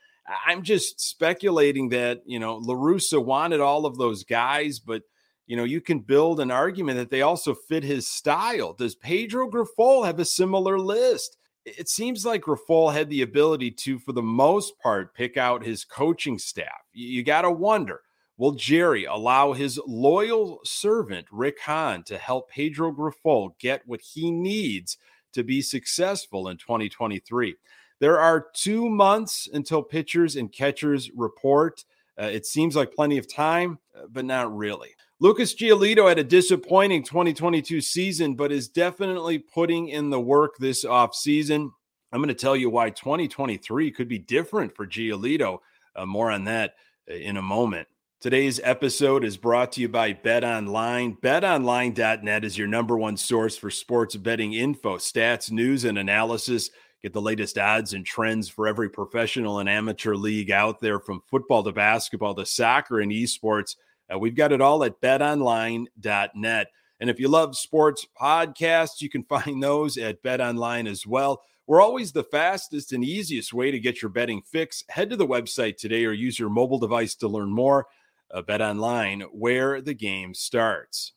I'm 0.47 0.63
just 0.63 1.01
speculating 1.01 1.89
that, 1.91 2.23
you 2.27 2.39
know, 2.39 2.57
La 2.57 2.75
Russa 2.75 3.23
wanted 3.23 3.61
all 3.61 3.87
of 3.87 3.97
those 3.97 4.25
guys, 4.25 4.79
but, 4.79 5.03
you 5.47 5.57
know, 5.57 5.65
you 5.65 5.81
can 5.81 6.01
build 6.01 6.41
an 6.41 6.51
argument 6.51 6.99
that 6.99 7.11
they 7.11 7.23
also 7.23 7.55
fit 7.55 7.83
his 7.83 8.07
style. 8.07 8.75
Does 8.75 8.95
Pedro 8.95 9.51
Grifol 9.51 10.05
have 10.05 10.19
a 10.19 10.25
similar 10.25 10.79
list? 10.79 11.39
It 11.65 11.89
seems 11.89 12.25
like 12.25 12.43
Grifol 12.43 12.93
had 12.93 13.09
the 13.09 13.23
ability 13.23 13.71
to, 13.73 13.99
for 13.99 14.13
the 14.13 14.23
most 14.23 14.79
part, 14.81 15.15
pick 15.15 15.37
out 15.37 15.65
his 15.65 15.85
coaching 15.85 16.39
staff. 16.39 16.83
You, 16.93 17.23
got 17.23 17.43
to 17.43 17.51
wonder 17.51 18.01
will 18.37 18.53
Jerry 18.53 19.05
allow 19.05 19.53
his 19.53 19.81
loyal 19.87 20.61
servant, 20.65 21.27
Rick 21.33 21.61
Hahn, 21.61 22.05
to 22.05 22.17
help 22.17 22.51
Pedro 22.51 22.93
Grifol 22.93 23.59
get 23.59 23.83
what 23.87 24.01
he 24.01 24.31
needs 24.31 24.97
to 25.33 25.43
be 25.43 25.61
successful 25.61 26.49
in 26.49 26.57
2023? 26.57 27.57
There 28.01 28.21
are 28.21 28.47
two 28.55 28.89
months 28.89 29.49
until 29.53 29.83
pitchers 29.83 30.37
and 30.37 30.53
catchers 30.53 31.11
report. 31.15 31.85
Uh, 32.21 32.27
it 32.27 32.47
seems 32.47 32.77
like 32.77 32.95
plenty 32.95 33.19
of 33.19 33.33
time, 33.33 33.79
uh, 33.97 34.07
but 34.11 34.25
not 34.25 34.55
really. 34.57 34.91
Lucas 35.21 35.55
Giolito 35.55 36.09
had 36.09 36.19
a 36.19 36.25
disappointing 36.25 37.03
2022 37.03 37.81
season, 37.81 38.35
but 38.35 38.53
is 38.53 38.69
definitely 38.69 39.39
putting 39.39 39.89
in 39.89 40.11
the 40.11 40.21
work 40.21 40.57
this 40.59 40.85
offseason. 40.85 41.71
I'm 42.13 42.21
going 42.21 42.29
to 42.29 42.35
tell 42.35 42.57
you 42.57 42.71
why 42.71 42.91
2023 42.91 43.91
could 43.91 44.09
be 44.09 44.19
different 44.19 44.75
for 44.75 44.87
Giolito. 44.87 45.59
Uh, 45.97 46.07
more 46.07 46.31
on 46.31 46.45
that 46.45 46.75
uh, 47.11 47.15
in 47.15 47.37
a 47.37 47.43
moment. 47.43 47.89
Today's 48.21 48.61
episode 48.65 49.25
is 49.25 49.37
brought 49.37 49.73
to 49.73 49.81
you 49.81 49.89
by 49.89 50.13
Bet 50.13 50.43
Online. 50.43 51.17
BetOnline.net 51.17 52.45
is 52.45 52.59
your 52.59 52.67
number 52.67 52.99
one 52.99 53.17
source 53.17 53.57
for 53.57 53.71
sports 53.71 54.17
betting 54.17 54.55
info, 54.55 54.97
stats, 54.97 55.53
news, 55.53 55.85
and 55.85 55.99
analysis. 55.99 56.71
Get 57.03 57.13
the 57.13 57.23
latest 57.23 57.59
odds 57.59 57.93
and 57.93 58.05
trends 58.05 58.49
for 58.49 58.67
every 58.67 58.91
professional 58.91 59.61
and 59.61 59.69
amateur 59.69 60.15
league 60.15 60.51
out 60.51 60.81
there, 60.81 60.99
from 60.99 61.23
football 61.29 61.63
to 61.63 61.73
basketball 61.73 62.35
to 62.35 62.45
soccer 62.45 63.01
and 63.01 63.13
esports. 63.13 63.77
Uh, 64.13 64.19
we've 64.19 64.35
got 64.35 64.53
it 64.53 64.61
all 64.61 64.83
at 64.83 65.01
betonline.net. 65.01 66.69
And 67.01 67.09
if 67.09 67.21
you 67.21 67.29
love 67.29 67.57
sports 67.57 68.07
podcasts, 68.21 69.01
you 69.01 69.09
can 69.09 69.23
find 69.29 69.63
those 69.63 69.97
at 69.97 70.23
BetOnline 70.23 70.89
as 70.89 71.07
well. 71.07 71.43
We're 71.69 71.83
always 71.83 72.13
the 72.13 72.25
fastest 72.25 72.93
and 72.93 73.05
easiest 73.05 73.53
way 73.53 73.71
to 73.71 73.79
get 73.79 74.01
your 74.01 74.09
betting 74.09 74.43
fix. 74.43 74.83
Head 74.89 75.11
to 75.11 75.17
the 75.17 75.27
website 75.27 75.77
today 75.77 76.07
or 76.07 76.13
use 76.13 76.39
your 76.39 76.49
mobile 76.49 76.79
device 76.79 77.15
to 77.17 77.29
learn 77.29 77.51
more. 77.51 77.87
Uh, 78.31 78.43
BetOnline, 78.43 79.25
where 79.33 79.81
the 79.81 79.95
game 79.95 80.35
starts. 80.35 81.13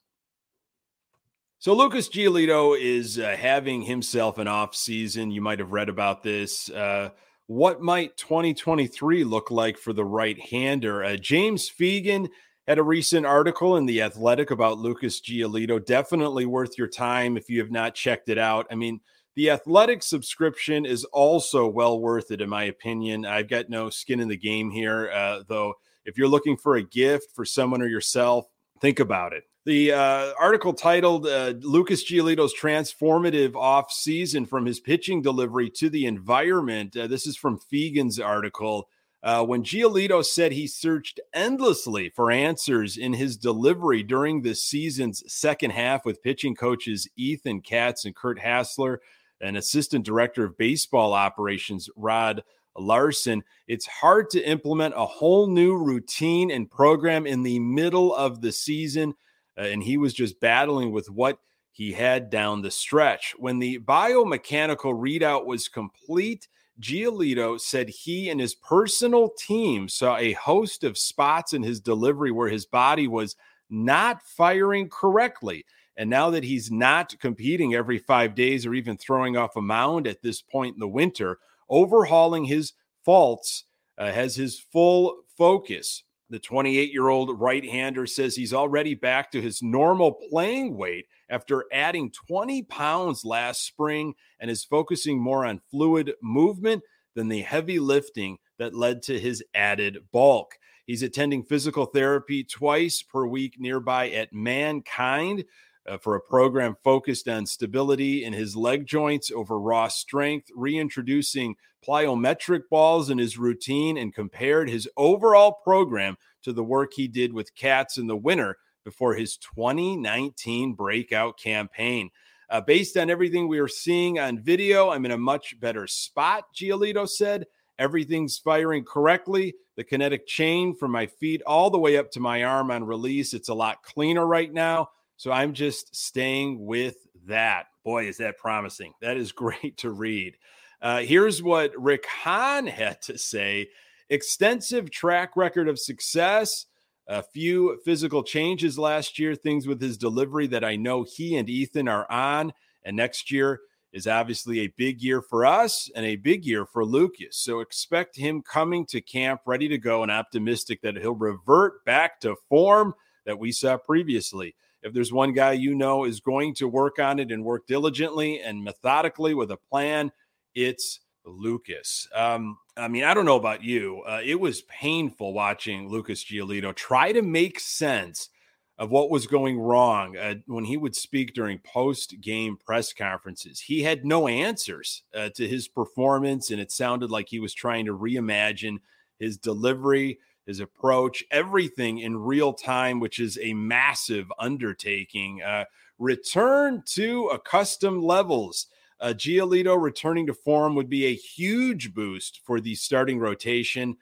So 1.61 1.75
Lucas 1.75 2.09
Giolito 2.09 2.75
is 2.75 3.19
uh, 3.19 3.35
having 3.37 3.83
himself 3.83 4.39
an 4.39 4.47
off 4.47 4.73
season. 4.73 5.29
You 5.29 5.41
might 5.41 5.59
have 5.59 5.71
read 5.71 5.89
about 5.89 6.23
this. 6.23 6.71
Uh, 6.71 7.09
what 7.45 7.83
might 7.83 8.17
2023 8.17 9.23
look 9.23 9.51
like 9.51 9.77
for 9.77 9.93
the 9.93 10.03
right-hander? 10.03 11.03
Uh, 11.03 11.17
James 11.17 11.69
Fegan 11.69 12.29
had 12.67 12.79
a 12.79 12.83
recent 12.83 13.27
article 13.27 13.77
in 13.77 13.85
the 13.85 14.01
Athletic 14.01 14.49
about 14.49 14.79
Lucas 14.79 15.21
Giolito. 15.21 15.85
Definitely 15.85 16.47
worth 16.47 16.79
your 16.79 16.87
time 16.87 17.37
if 17.37 17.47
you 17.47 17.59
have 17.59 17.69
not 17.69 17.93
checked 17.93 18.29
it 18.29 18.39
out. 18.39 18.65
I 18.71 18.73
mean, 18.73 18.99
the 19.35 19.51
Athletic 19.51 20.01
subscription 20.01 20.83
is 20.83 21.03
also 21.13 21.67
well 21.67 21.99
worth 21.99 22.31
it, 22.31 22.41
in 22.41 22.49
my 22.49 22.63
opinion. 22.63 23.23
I've 23.23 23.49
got 23.49 23.69
no 23.69 23.91
skin 23.91 24.19
in 24.19 24.29
the 24.29 24.35
game 24.35 24.71
here, 24.71 25.11
uh, 25.11 25.43
though. 25.47 25.75
If 26.05 26.17
you're 26.17 26.27
looking 26.27 26.57
for 26.57 26.77
a 26.77 26.81
gift 26.81 27.35
for 27.35 27.45
someone 27.45 27.83
or 27.83 27.87
yourself, 27.87 28.47
think 28.81 28.99
about 28.99 29.33
it. 29.33 29.43
The 29.63 29.91
uh, 29.91 30.33
article 30.39 30.73
titled 30.73 31.27
uh, 31.27 31.53
Lucas 31.59 32.03
Giolito's 32.03 32.53
transformative 32.59 33.55
off 33.55 33.91
season 33.91 34.47
from 34.47 34.65
his 34.65 34.79
pitching 34.79 35.21
delivery 35.21 35.69
to 35.75 35.87
the 35.87 36.07
environment. 36.07 36.97
Uh, 36.97 37.05
this 37.05 37.27
is 37.27 37.37
from 37.37 37.59
Fegan's 37.59 38.19
article. 38.19 38.89
Uh, 39.21 39.45
when 39.45 39.61
Giolito 39.63 40.25
said 40.25 40.51
he 40.51 40.65
searched 40.65 41.19
endlessly 41.31 42.09
for 42.09 42.31
answers 42.31 42.97
in 42.97 43.13
his 43.13 43.37
delivery 43.37 44.01
during 44.01 44.41
this 44.41 44.65
season's 44.65 45.23
second 45.31 45.69
half 45.69 46.05
with 46.05 46.23
pitching 46.23 46.55
coaches 46.55 47.07
Ethan 47.15 47.61
Katz 47.61 48.05
and 48.05 48.15
Curt 48.15 48.39
Hasler 48.39 48.97
and 49.41 49.55
assistant 49.55 50.03
director 50.03 50.43
of 50.43 50.57
baseball 50.57 51.13
operations 51.13 51.87
Rod 51.95 52.43
Larson. 52.75 53.43
It's 53.67 53.85
hard 53.85 54.31
to 54.31 54.41
implement 54.41 54.95
a 54.97 55.05
whole 55.05 55.45
new 55.45 55.77
routine 55.77 56.49
and 56.49 56.67
program 56.67 57.27
in 57.27 57.43
the 57.43 57.59
middle 57.59 58.15
of 58.15 58.41
the 58.41 58.51
season 58.51 59.13
and 59.57 59.83
he 59.83 59.97
was 59.97 60.13
just 60.13 60.39
battling 60.39 60.91
with 60.91 61.09
what 61.09 61.39
he 61.71 61.93
had 61.93 62.29
down 62.29 62.61
the 62.61 62.71
stretch. 62.71 63.33
When 63.37 63.59
the 63.59 63.79
biomechanical 63.79 64.93
readout 64.93 65.45
was 65.45 65.67
complete, 65.67 66.47
Giolito 66.79 67.59
said 67.59 67.89
he 67.89 68.29
and 68.29 68.39
his 68.39 68.55
personal 68.55 69.29
team 69.37 69.87
saw 69.87 70.17
a 70.17 70.33
host 70.33 70.83
of 70.83 70.97
spots 70.97 71.53
in 71.53 71.63
his 71.63 71.79
delivery 71.79 72.31
where 72.31 72.49
his 72.49 72.65
body 72.65 73.07
was 73.07 73.35
not 73.69 74.21
firing 74.23 74.89
correctly. 74.89 75.65
And 75.95 76.09
now 76.09 76.29
that 76.31 76.43
he's 76.43 76.71
not 76.71 77.17
competing 77.19 77.75
every 77.75 77.99
five 77.99 78.35
days 78.35 78.65
or 78.65 78.73
even 78.73 78.97
throwing 78.97 79.37
off 79.37 79.55
a 79.55 79.61
mound 79.61 80.07
at 80.07 80.21
this 80.21 80.41
point 80.41 80.75
in 80.75 80.79
the 80.79 80.87
winter, 80.87 81.39
overhauling 81.69 82.45
his 82.45 82.73
faults 83.03 83.65
uh, 83.97 84.11
has 84.11 84.35
his 84.35 84.59
full 84.59 85.23
focus. 85.37 86.03
The 86.31 86.39
28 86.39 86.93
year 86.93 87.09
old 87.09 87.41
right 87.41 87.63
hander 87.63 88.07
says 88.07 88.37
he's 88.37 88.53
already 88.53 88.95
back 88.95 89.31
to 89.31 89.41
his 89.41 89.61
normal 89.61 90.13
playing 90.13 90.77
weight 90.77 91.07
after 91.29 91.65
adding 91.73 92.09
20 92.09 92.63
pounds 92.63 93.25
last 93.25 93.65
spring 93.65 94.13
and 94.39 94.49
is 94.49 94.63
focusing 94.63 95.19
more 95.19 95.45
on 95.45 95.59
fluid 95.69 96.13
movement 96.23 96.83
than 97.15 97.27
the 97.27 97.41
heavy 97.41 97.79
lifting 97.79 98.37
that 98.59 98.73
led 98.73 99.01
to 99.03 99.19
his 99.19 99.43
added 99.53 99.97
bulk. 100.13 100.57
He's 100.85 101.03
attending 101.03 101.43
physical 101.43 101.85
therapy 101.85 102.45
twice 102.45 103.03
per 103.03 103.25
week 103.25 103.55
nearby 103.59 104.09
at 104.11 104.31
Mankind 104.31 105.43
uh, 105.87 105.97
for 105.97 106.15
a 106.15 106.21
program 106.21 106.75
focused 106.83 107.27
on 107.27 107.45
stability 107.45 108.23
in 108.23 108.33
his 108.33 108.55
leg 108.55 108.85
joints 108.85 109.31
over 109.31 109.59
raw 109.59 109.87
strength, 109.87 110.49
reintroducing 110.55 111.55
plyometric 111.85 112.63
balls 112.69 113.09
in 113.09 113.17
his 113.17 113.37
routine, 113.37 113.97
and 113.97 114.13
compared 114.13 114.69
his 114.69 114.87
overall 114.95 115.51
program 115.51 116.17
to 116.43 116.53
the 116.53 116.63
work 116.63 116.93
he 116.93 117.07
did 117.07 117.33
with 117.33 117.55
Katz 117.55 117.97
in 117.97 118.07
the 118.07 118.15
winter 118.15 118.57
before 118.83 119.15
his 119.15 119.37
2019 119.37 120.73
breakout 120.73 121.37
campaign. 121.37 122.09
Uh, 122.49 122.59
based 122.59 122.97
on 122.97 123.09
everything 123.09 123.47
we 123.47 123.59
are 123.59 123.67
seeing 123.67 124.19
on 124.19 124.39
video, 124.39 124.89
I'm 124.89 125.05
in 125.05 125.11
a 125.11 125.17
much 125.17 125.59
better 125.59 125.87
spot, 125.87 126.45
Giolito 126.53 127.07
said. 127.07 127.45
Everything's 127.79 128.37
firing 128.37 128.83
correctly. 128.83 129.55
The 129.77 129.83
kinetic 129.83 130.27
chain 130.27 130.75
from 130.75 130.91
my 130.91 131.07
feet 131.07 131.41
all 131.47 131.69
the 131.69 131.79
way 131.79 131.97
up 131.97 132.11
to 132.11 132.19
my 132.19 132.43
arm 132.43 132.69
on 132.69 132.83
release, 132.83 133.33
it's 133.33 133.49
a 133.49 133.53
lot 133.53 133.81
cleaner 133.83 134.27
right 134.27 134.51
now. 134.51 134.89
So 135.21 135.31
I'm 135.31 135.53
just 135.53 135.95
staying 135.95 136.65
with 136.65 136.95
that. 137.27 137.67
Boy, 137.85 138.07
is 138.07 138.17
that 138.17 138.39
promising. 138.39 138.93
That 139.01 139.17
is 139.17 139.31
great 139.31 139.77
to 139.77 139.91
read. 139.91 140.35
Uh, 140.81 141.01
here's 141.01 141.43
what 141.43 141.79
Rick 141.79 142.07
Hahn 142.07 142.65
had 142.65 143.03
to 143.03 143.19
say 143.19 143.69
extensive 144.09 144.89
track 144.89 145.37
record 145.37 145.69
of 145.69 145.77
success, 145.77 146.65
a 147.07 147.21
few 147.21 147.79
physical 147.85 148.23
changes 148.23 148.79
last 148.79 149.19
year, 149.19 149.35
things 149.35 149.67
with 149.67 149.79
his 149.79 149.95
delivery 149.95 150.47
that 150.47 150.63
I 150.63 150.75
know 150.75 151.03
he 151.07 151.37
and 151.37 151.47
Ethan 151.47 151.87
are 151.87 152.11
on. 152.11 152.51
And 152.83 152.97
next 152.97 153.31
year 153.31 153.59
is 153.93 154.07
obviously 154.07 154.61
a 154.61 154.73
big 154.75 155.03
year 155.03 155.21
for 155.21 155.45
us 155.45 155.87
and 155.95 156.03
a 156.03 156.15
big 156.15 156.45
year 156.45 156.65
for 156.65 156.83
Lucas. 156.83 157.37
So 157.37 157.59
expect 157.59 158.17
him 158.17 158.41
coming 158.41 158.87
to 158.87 159.01
camp 159.01 159.41
ready 159.45 159.67
to 159.67 159.77
go 159.77 160.01
and 160.01 160.11
optimistic 160.11 160.81
that 160.81 160.97
he'll 160.97 161.13
revert 161.13 161.85
back 161.85 162.19
to 162.21 162.37
form 162.49 162.95
that 163.27 163.37
we 163.37 163.51
saw 163.51 163.77
previously. 163.77 164.55
If 164.83 164.93
there's 164.93 165.13
one 165.13 165.33
guy 165.33 165.53
you 165.53 165.75
know 165.75 166.05
is 166.05 166.19
going 166.19 166.55
to 166.55 166.67
work 166.67 166.99
on 166.99 167.19
it 167.19 167.31
and 167.31 167.43
work 167.43 167.67
diligently 167.67 168.41
and 168.41 168.63
methodically 168.63 169.33
with 169.33 169.51
a 169.51 169.57
plan, 169.57 170.11
it's 170.55 170.99
Lucas. 171.25 172.07
Um, 172.15 172.57
I 172.75 172.87
mean, 172.87 173.03
I 173.03 173.13
don't 173.13 173.25
know 173.25 173.35
about 173.35 173.63
you. 173.63 174.01
Uh, 174.07 174.21
it 174.23 174.39
was 174.39 174.61
painful 174.63 175.33
watching 175.33 175.87
Lucas 175.87 176.23
Giolito 176.23 176.73
try 176.75 177.11
to 177.11 177.21
make 177.21 177.59
sense 177.59 178.29
of 178.77 178.89
what 178.89 179.11
was 179.11 179.27
going 179.27 179.59
wrong 179.59 180.17
uh, 180.17 180.35
when 180.47 180.65
he 180.65 180.77
would 180.77 180.95
speak 180.95 181.35
during 181.35 181.59
post 181.59 182.19
game 182.19 182.57
press 182.57 182.91
conferences. 182.93 183.59
He 183.59 183.83
had 183.83 184.05
no 184.05 184.27
answers 184.27 185.03
uh, 185.13 185.29
to 185.35 185.47
his 185.47 185.67
performance, 185.67 186.49
and 186.49 186.59
it 186.59 186.71
sounded 186.71 187.11
like 187.11 187.29
he 187.29 187.39
was 187.39 187.53
trying 187.53 187.85
to 187.85 187.95
reimagine 187.95 188.77
his 189.19 189.37
delivery 189.37 190.17
his 190.45 190.59
approach, 190.59 191.23
everything 191.31 191.99
in 191.99 192.17
real 192.17 192.53
time, 192.53 192.99
which 192.99 193.19
is 193.19 193.37
a 193.41 193.53
massive 193.53 194.31
undertaking. 194.39 195.41
Uh, 195.41 195.65
return 195.99 196.83
to 196.85 197.27
accustomed 197.27 198.03
levels. 198.03 198.67
Uh, 198.99 199.13
Giolito 199.15 199.81
returning 199.81 200.27
to 200.27 200.33
form 200.33 200.75
would 200.75 200.89
be 200.89 201.05
a 201.05 201.15
huge 201.15 201.93
boost 201.93 202.41
for 202.43 202.59
the 202.59 202.75
starting 202.75 203.19
rotation. 203.19 203.97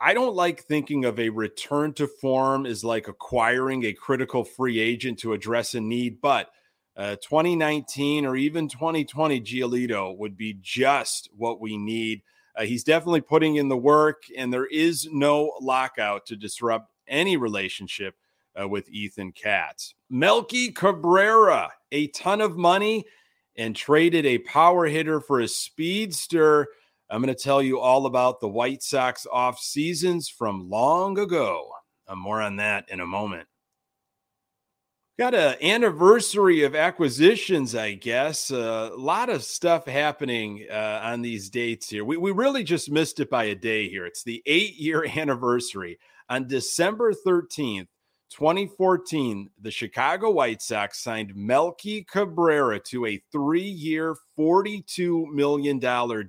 I 0.00 0.14
don't 0.14 0.34
like 0.34 0.64
thinking 0.64 1.04
of 1.04 1.20
a 1.20 1.28
return 1.28 1.92
to 1.94 2.08
form 2.08 2.66
as 2.66 2.82
like 2.82 3.06
acquiring 3.06 3.84
a 3.84 3.92
critical 3.92 4.42
free 4.42 4.80
agent 4.80 5.20
to 5.20 5.32
address 5.32 5.74
a 5.74 5.80
need, 5.80 6.20
but 6.20 6.50
uh, 6.96 7.16
2019 7.22 8.26
or 8.26 8.36
even 8.36 8.68
2020 8.68 9.40
Giolito 9.40 10.16
would 10.16 10.36
be 10.36 10.58
just 10.60 11.30
what 11.36 11.60
we 11.60 11.76
need. 11.76 12.22
Uh, 12.56 12.64
he's 12.64 12.84
definitely 12.84 13.20
putting 13.20 13.56
in 13.56 13.68
the 13.68 13.76
work, 13.76 14.24
and 14.36 14.52
there 14.52 14.66
is 14.66 15.08
no 15.10 15.52
lockout 15.60 16.26
to 16.26 16.36
disrupt 16.36 16.92
any 17.08 17.36
relationship 17.36 18.14
uh, 18.60 18.68
with 18.68 18.88
Ethan 18.90 19.32
Katz. 19.32 19.94
Melky 20.10 20.70
Cabrera, 20.70 21.72
a 21.90 22.08
ton 22.08 22.40
of 22.40 22.56
money, 22.56 23.04
and 23.56 23.74
traded 23.74 24.26
a 24.26 24.38
power 24.38 24.86
hitter 24.86 25.20
for 25.20 25.40
a 25.40 25.48
speedster. 25.48 26.68
I'm 27.10 27.22
going 27.22 27.34
to 27.34 27.42
tell 27.42 27.62
you 27.62 27.78
all 27.78 28.06
about 28.06 28.40
the 28.40 28.48
White 28.48 28.82
Sox 28.82 29.26
off 29.30 29.58
seasons 29.58 30.28
from 30.28 30.70
long 30.70 31.18
ago. 31.18 31.70
Uh, 32.08 32.14
more 32.14 32.40
on 32.40 32.56
that 32.56 32.86
in 32.90 33.00
a 33.00 33.06
moment. 33.06 33.46
Got 35.22 35.34
an 35.34 35.54
anniversary 35.62 36.64
of 36.64 36.74
acquisitions, 36.74 37.76
I 37.76 37.94
guess. 37.94 38.50
Uh, 38.50 38.90
a 38.92 38.96
lot 38.96 39.28
of 39.28 39.44
stuff 39.44 39.86
happening 39.86 40.66
uh, 40.68 40.98
on 41.00 41.22
these 41.22 41.48
dates 41.48 41.88
here. 41.88 42.04
We, 42.04 42.16
we 42.16 42.32
really 42.32 42.64
just 42.64 42.90
missed 42.90 43.20
it 43.20 43.30
by 43.30 43.44
a 43.44 43.54
day 43.54 43.88
here. 43.88 44.04
It's 44.04 44.24
the 44.24 44.42
eight 44.46 44.74
year 44.74 45.04
anniversary. 45.16 46.00
On 46.28 46.48
December 46.48 47.12
13th, 47.14 47.86
2014, 48.30 49.48
the 49.60 49.70
Chicago 49.70 50.28
White 50.28 50.60
Sox 50.60 50.98
signed 50.98 51.36
Melky 51.36 52.02
Cabrera 52.02 52.80
to 52.88 53.06
a 53.06 53.22
three 53.30 53.60
year, 53.60 54.16
$42 54.36 55.28
million 55.32 55.78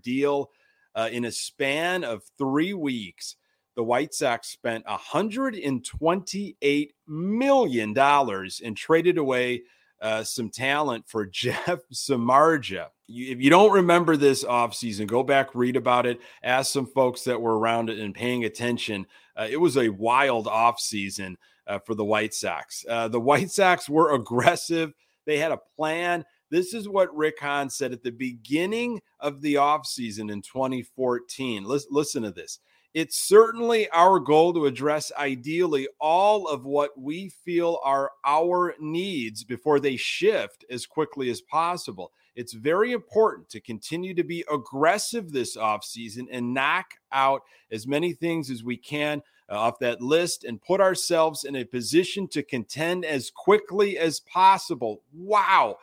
deal 0.03 0.51
uh, 0.93 1.09
in 1.11 1.25
a 1.25 1.31
span 1.31 2.03
of 2.03 2.21
three 2.37 2.75
weeks, 2.75 3.37
the 3.75 3.83
White 3.83 4.13
Sox 4.13 4.49
spent 4.49 4.85
$128 4.85 6.89
million 7.07 7.97
and 7.97 8.77
traded 8.77 9.17
away 9.17 9.63
uh, 10.01 10.23
some 10.23 10.49
talent 10.49 11.05
for 11.07 11.25
Jeff 11.25 11.79
Samardzija. 11.91 12.87
You, 13.07 13.31
if 13.31 13.41
you 13.41 13.49
don't 13.49 13.71
remember 13.71 14.17
this 14.17 14.43
offseason, 14.43 15.07
go 15.07 15.23
back, 15.23 15.55
read 15.55 15.75
about 15.75 16.05
it, 16.05 16.21
ask 16.43 16.71
some 16.71 16.85
folks 16.85 17.23
that 17.23 17.41
were 17.41 17.57
around 17.57 17.89
it 17.89 17.99
and 17.99 18.13
paying 18.13 18.45
attention. 18.45 19.07
Uh, 19.35 19.47
it 19.49 19.57
was 19.57 19.77
a 19.77 19.89
wild 19.89 20.45
offseason 20.45 21.35
uh, 21.67 21.79
for 21.79 21.95
the 21.95 22.05
White 22.05 22.33
Sox. 22.33 22.85
Uh, 22.87 23.07
the 23.07 23.19
White 23.19 23.49
Sox 23.49 23.89
were 23.89 24.13
aggressive, 24.13 24.93
they 25.25 25.37
had 25.37 25.51
a 25.51 25.61
plan. 25.77 26.25
This 26.49 26.73
is 26.73 26.87
what 26.87 27.15
Rick 27.15 27.39
Hahn 27.39 27.69
said 27.69 27.93
at 27.93 28.03
the 28.03 28.11
beginning 28.11 29.01
of 29.19 29.41
the 29.41 29.55
offseason 29.55 30.31
in 30.31 30.41
2014. 30.41 31.63
Listen, 31.63 31.89
listen 31.91 32.23
to 32.23 32.31
this. 32.31 32.59
It's 32.93 33.17
certainly 33.17 33.89
our 33.89 34.19
goal 34.19 34.53
to 34.53 34.67
address 34.67 35.11
ideally 35.17 35.87
all 35.99 36.47
of 36.47 36.65
what 36.65 36.91
we 36.95 37.29
feel 37.29 37.79
are 37.83 38.11
our 38.23 38.75
needs 38.79 39.43
before 39.43 39.79
they 39.79 39.95
shift 39.95 40.63
as 40.69 40.85
quickly 40.85 41.31
as 41.31 41.41
possible. 41.41 42.11
It's 42.35 42.53
very 42.53 42.91
important 42.91 43.49
to 43.49 43.61
continue 43.61 44.13
to 44.13 44.23
be 44.23 44.45
aggressive 44.51 45.31
this 45.31 45.57
offseason 45.57 46.27
and 46.31 46.53
knock 46.53 46.85
out 47.11 47.41
as 47.71 47.87
many 47.87 48.13
things 48.13 48.51
as 48.51 48.63
we 48.63 48.77
can 48.77 49.23
uh, 49.49 49.55
off 49.55 49.79
that 49.79 50.01
list 50.01 50.43
and 50.43 50.61
put 50.61 50.79
ourselves 50.79 51.45
in 51.45 51.55
a 51.55 51.65
position 51.65 52.27
to 52.27 52.43
contend 52.43 53.05
as 53.05 53.31
quickly 53.31 53.97
as 53.97 54.19
possible. 54.19 55.01
Wow 55.11 55.77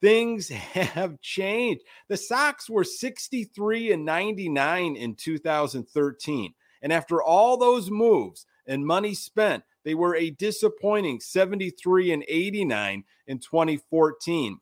things 0.00 0.48
have 0.48 1.20
changed. 1.20 1.82
The 2.08 2.16
Sox 2.16 2.68
were 2.68 2.84
63 2.84 3.92
and 3.92 4.04
99 4.04 4.96
in 4.96 5.14
2013. 5.14 6.54
And 6.82 6.92
after 6.92 7.22
all 7.22 7.56
those 7.56 7.90
moves 7.90 8.46
and 8.66 8.86
money 8.86 9.14
spent, 9.14 9.64
they 9.84 9.94
were 9.94 10.14
a 10.14 10.30
disappointing 10.30 11.20
73 11.20 12.12
and 12.12 12.24
89 12.28 13.04
in 13.26 13.38
2014. 13.38 14.60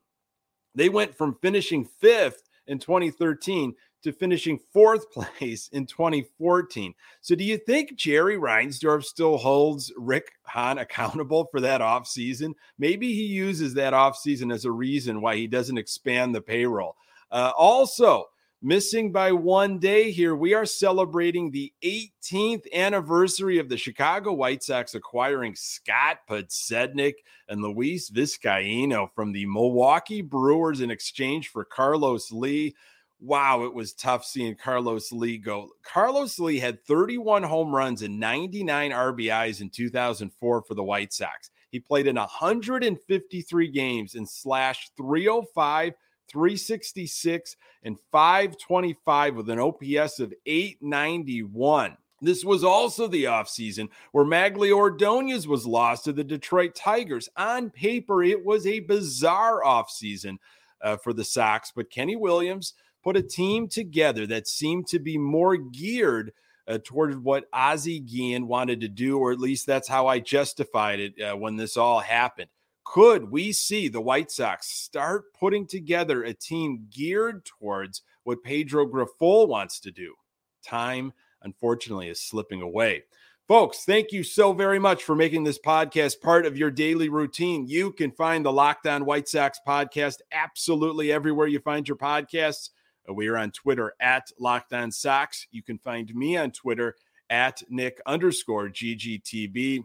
They 0.75 0.89
went 0.89 1.17
from 1.17 1.39
finishing 1.41 1.85
fifth 1.85 2.49
in 2.67 2.79
2013 2.79 3.75
to 4.07 4.13
finishing 4.13 4.59
fourth 4.73 5.11
place 5.13 5.69
in 5.69 5.87
2014. 5.87 6.95
So, 7.21 7.35
do 7.35 7.45
you 7.45 7.59
think 7.59 7.97
Jerry 7.97 8.37
Reinsdorf 8.37 9.05
still 9.05 9.37
holds 9.37 9.93
Rick 9.97 10.33
Hahn 10.45 10.79
accountable 10.79 11.49
for 11.51 11.61
that 11.61 11.81
offseason? 11.81 12.55
Maybe 12.79 13.13
he 13.13 13.25
uses 13.25 13.75
that 13.75 13.93
offseason 13.93 14.53
as 14.53 14.65
a 14.65 14.73
reason 14.73 15.21
why 15.21 15.37
he 15.37 15.47
doesn't 15.47 15.79
expand 15.79 16.35
the 16.35 16.41
payroll. 16.41 16.97
Uh, 17.31 17.53
also, 17.57 18.27
missing 18.63 19.13
by 19.13 19.33
one 19.33 19.79
day 19.79 20.11
here. 20.11 20.35
We 20.35 20.55
are 20.55 20.67
celebrating 20.67 21.51
the 21.51 21.73
18th 21.85 22.73
anniversary 22.73 23.59
of 23.59 23.69
the 23.69 23.77
Chicago 23.77 24.33
White 24.33 24.63
Sox 24.63 24.95
acquiring 24.95 25.55
Scott 25.55 26.19
Podsednik 26.29 27.15
and 27.49 27.63
Luis 27.63 28.11
Vizcaino 28.11 29.09
from 29.15 29.33
the 29.33 29.47
Milwaukee 29.47 30.23
Brewers 30.23 30.81
in 30.81 30.91
exchange 30.91 31.49
for 31.49 31.65
Carlos 31.65 32.33
Lee 32.33 32.75
wow, 33.21 33.65
it 33.65 33.73
was 33.73 33.93
tough 33.93 34.25
seeing 34.25 34.55
Carlos 34.55 35.13
Lee 35.13 35.39
go. 35.39 35.71
Carlos 35.83 36.39
Lee 36.39 36.59
had 36.59 36.85
31 36.85 37.43
home 37.43 37.75
runs 37.75 38.03
and 38.03 38.21
99 38.21 38.91
RBIs 38.91 39.61
in 39.61 39.71
2004 39.71 40.63
for 40.63 40.75
the 40.75 40.85
White 40.85 41.13
Sox. 41.13 41.51
He 41.71 41.81
played 41.81 42.07
in 42.07 42.17
153 42.17 43.69
games 43.69 44.15
and 44.15 44.29
slashed 44.29 44.93
305, 44.97 45.95
366, 46.29 47.57
and 47.83 47.99
525 48.13 49.37
with 49.37 49.51
an 49.51 49.59
OPS 49.59 50.21
of 50.21 50.35
891. 50.45 51.97
This 52.23 52.45
was 52.45 52.65
also 52.65 53.09
the 53.09 53.25
offseason 53.25 53.89
where 54.13 54.25
Magglio 54.25 54.77
Ordonez 54.77 55.47
was 55.47 55.67
lost 55.67 56.05
to 56.05 56.13
the 56.13 56.25
Detroit 56.25 56.75
Tigers. 56.75 57.29
On 57.37 57.69
paper, 57.69 58.23
it 58.23 58.43
was 58.43 58.67
a 58.67 58.81
bizarre 58.81 59.63
offseason 59.63 60.39
uh, 60.81 60.97
for 60.97 61.13
the 61.13 61.25
Sox, 61.25 61.73
but 61.75 61.91
Kenny 61.91 62.17
Williams– 62.17 62.75
put 63.07 63.17
a 63.17 63.23
team 63.23 63.69
together 63.69 64.27
that 64.27 64.49
seemed 64.49 64.85
to 64.89 64.99
be 64.99 65.17
more 65.17 65.57
geared 65.57 66.33
uh, 66.67 66.77
toward 66.83 67.23
what 67.23 67.49
Ozzie 67.53 68.01
Guillen 68.01 68.49
wanted 68.49 68.81
to 68.81 68.89
do, 68.89 69.17
or 69.19 69.31
at 69.31 69.39
least 69.39 69.65
that's 69.65 69.87
how 69.87 70.09
I 70.09 70.19
justified 70.19 70.99
it 70.99 71.23
uh, 71.23 71.37
when 71.37 71.55
this 71.55 71.77
all 71.77 72.01
happened. 72.01 72.51
Could 72.85 73.31
we 73.31 73.53
see 73.53 73.87
the 73.87 74.01
White 74.01 74.33
Sox 74.33 74.67
start 74.67 75.33
putting 75.39 75.69
together 75.69 76.25
a 76.25 76.35
team 76.35 76.89
geared 76.91 77.45
towards 77.45 78.03
what 78.25 78.43
Pedro 78.43 78.87
Grifol 78.87 79.47
wants 79.47 79.79
to 79.81 79.93
do? 79.93 80.17
Time, 80.65 81.13
unfortunately, 81.43 82.09
is 82.09 82.19
slipping 82.19 82.61
away. 82.61 83.05
Folks, 83.47 83.85
thank 83.85 84.11
you 84.11 84.25
so 84.25 84.53
very 84.53 84.81
much 84.81 85.05
for 85.05 85.15
making 85.15 85.45
this 85.45 85.61
podcast 85.61 86.21
part 86.21 86.45
of 86.45 86.59
your 86.59 86.73
daily 86.73 87.09
routine. 87.09 87.69
You 87.69 87.93
can 87.93 88.11
find 88.11 88.45
the 88.45 88.53
Locked 88.53 88.89
On 88.89 89.05
White 89.05 89.29
Sox 89.29 89.61
podcast 89.65 90.23
absolutely 90.33 91.13
everywhere 91.13 91.47
you 91.47 91.61
find 91.61 91.87
your 91.87 91.97
podcasts. 91.97 92.71
Uh, 93.09 93.15
we 93.15 93.29
are 93.29 93.37
on 93.37 93.51
Twitter 93.51 93.95
at 94.01 94.31
Locked 94.39 94.73
On 94.73 94.91
Sox. 94.91 95.47
You 95.51 95.63
can 95.63 95.79
find 95.79 96.15
me 96.15 96.37
on 96.37 96.51
Twitter 96.51 96.97
at 97.31 97.63
Nick 97.69 98.01
underscore 98.07 98.69
GGTB. 98.69 99.85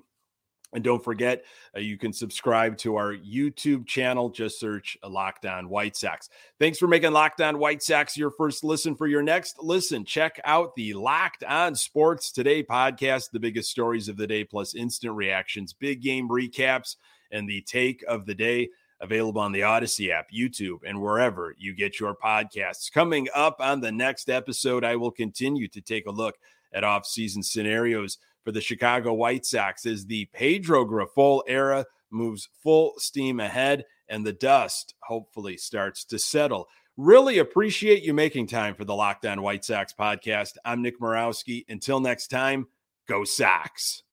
And 0.73 0.83
don't 0.83 1.03
forget, 1.03 1.43
uh, 1.75 1.81
you 1.81 1.97
can 1.97 2.13
subscribe 2.13 2.77
to 2.77 2.95
our 2.95 3.13
YouTube 3.13 3.85
channel. 3.85 4.29
Just 4.29 4.57
search 4.57 4.97
Locked 5.03 5.45
On 5.45 5.67
White 5.67 5.97
Sox. 5.97 6.29
Thanks 6.59 6.77
for 6.77 6.87
making 6.87 7.11
Locked 7.11 7.41
On 7.41 7.59
White 7.59 7.83
Sox 7.83 8.15
your 8.15 8.31
first 8.31 8.63
listen. 8.63 8.95
For 8.95 9.07
your 9.07 9.21
next 9.21 9.61
listen, 9.61 10.05
check 10.05 10.39
out 10.45 10.75
the 10.75 10.93
Locked 10.93 11.43
On 11.43 11.75
Sports 11.75 12.31
Today 12.31 12.63
podcast, 12.63 13.31
the 13.31 13.39
biggest 13.39 13.69
stories 13.69 14.07
of 14.07 14.15
the 14.15 14.27
day, 14.27 14.45
plus 14.45 14.73
instant 14.73 15.13
reactions, 15.13 15.73
big 15.73 16.01
game 16.01 16.29
recaps, 16.29 16.95
and 17.31 17.49
the 17.49 17.61
take 17.61 18.03
of 18.07 18.25
the 18.25 18.35
day 18.35 18.69
available 19.01 19.41
on 19.41 19.51
the 19.51 19.61
Audacy 19.61 20.11
app, 20.11 20.29
YouTube, 20.31 20.79
and 20.85 21.01
wherever 21.01 21.53
you 21.57 21.75
get 21.75 21.99
your 21.99 22.15
podcasts. 22.15 22.91
Coming 22.91 23.27
up 23.35 23.57
on 23.59 23.81
the 23.81 23.91
next 23.91 24.29
episode, 24.29 24.85
I 24.85 24.95
will 24.95 25.11
continue 25.11 25.67
to 25.69 25.81
take 25.81 26.05
a 26.05 26.11
look 26.11 26.35
at 26.73 26.83
off-season 26.83 27.43
scenarios 27.43 28.17
for 28.43 28.51
the 28.51 28.61
Chicago 28.61 29.13
White 29.13 29.45
Sox 29.45 29.85
as 29.85 30.05
the 30.05 30.25
Pedro 30.33 30.85
Grifol 30.85 31.41
era 31.47 31.85
moves 32.11 32.49
full 32.63 32.93
steam 32.97 33.39
ahead 33.39 33.85
and 34.09 34.25
the 34.25 34.33
dust 34.33 34.95
hopefully 35.03 35.57
starts 35.57 36.03
to 36.05 36.19
settle. 36.19 36.67
Really 36.97 37.39
appreciate 37.39 38.03
you 38.03 38.13
making 38.13 38.47
time 38.47 38.75
for 38.75 38.83
the 38.85 38.93
Locked 38.93 39.25
On 39.25 39.41
White 39.41 39.63
Sox 39.63 39.93
podcast. 39.97 40.57
I'm 40.65 40.81
Nick 40.81 40.99
Morawski. 40.99 41.63
Until 41.69 41.99
next 41.99 42.27
time, 42.27 42.67
go 43.07 43.23
Sox. 43.23 44.03